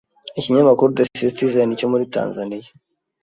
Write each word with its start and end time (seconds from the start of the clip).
Ikinyamakuru 0.39 0.95
The 0.97 1.05
Citizen 1.17 1.69
cyo 1.79 1.87
muri 1.91 2.03
Tanzania 2.15 2.67